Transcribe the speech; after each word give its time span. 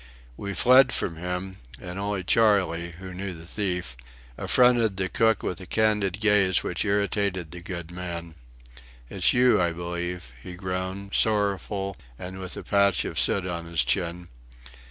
We 0.35 0.55
fled 0.55 0.91
from 0.91 1.17
him; 1.17 1.57
and 1.79 1.99
only 1.99 2.23
Charley 2.23 2.93
(who 2.97 3.13
knew 3.13 3.35
the 3.35 3.45
thief) 3.45 3.95
affronted 4.35 4.97
the 4.97 5.09
cook 5.09 5.43
with 5.43 5.61
a 5.61 5.67
candid 5.67 6.19
gaze 6.19 6.63
which 6.63 6.83
irritated 6.83 7.51
the 7.51 7.61
good 7.61 7.91
man. 7.91 8.33
"It's 9.11 9.31
you, 9.31 9.61
I 9.61 9.73
believe," 9.73 10.33
he 10.41 10.55
groaned, 10.55 11.13
sorrowful 11.13 11.97
and 12.17 12.39
with 12.39 12.57
a 12.57 12.63
patch 12.63 13.05
of 13.05 13.19
soot 13.19 13.45
on 13.45 13.65
his 13.65 13.83
chin. 13.83 14.29